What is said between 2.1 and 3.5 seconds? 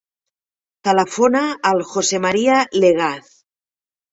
maria Legaz.